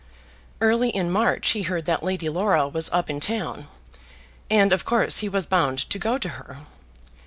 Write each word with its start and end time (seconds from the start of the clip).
Early 0.61 0.89
in 0.89 1.11
March 1.11 1.49
he 1.51 1.61
heard 1.61 1.85
that 1.85 2.01
Lady 2.01 2.27
Laura 2.27 2.67
was 2.67 2.89
up 2.91 3.07
in 3.07 3.19
town, 3.19 3.67
and 4.49 4.73
of 4.73 4.83
course 4.83 5.19
he 5.19 5.29
was 5.29 5.45
bound 5.45 5.87
to 5.91 5.99
go 5.99 6.17
to 6.17 6.27
her. 6.29 6.61